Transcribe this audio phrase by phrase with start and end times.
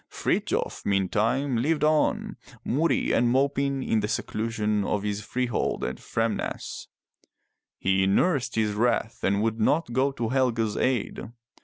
[0.09, 6.87] Frithjof, meantime, lived on, moody and moping in the seclusion of his freehold at Framnas.
[7.77, 11.29] He nursed his wrath and would not go to Helge's aid.